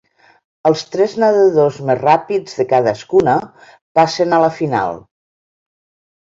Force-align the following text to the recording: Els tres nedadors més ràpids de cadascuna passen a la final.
Els 0.69 0.79
tres 0.93 1.11
nedadors 1.23 1.77
més 1.89 1.99
ràpids 1.99 2.57
de 2.61 2.65
cadascuna 2.71 3.37
passen 4.01 4.33
a 4.33 4.41
la 4.47 4.49
final. 4.63 4.99